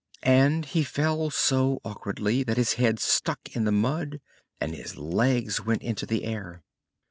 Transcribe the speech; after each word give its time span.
And 0.23 0.65
he 0.65 0.83
fell 0.83 1.29
so 1.29 1.79
awkwardly 1.85 2.41
that 2.45 2.57
his 2.57 2.73
head 2.81 2.99
stuck 2.99 3.55
in 3.55 3.65
the 3.65 3.71
mud 3.71 4.19
and 4.59 4.73
his 4.73 4.97
legs 4.97 5.63
went 5.63 5.83
into 5.83 6.07
the 6.07 6.23
air. 6.23 6.63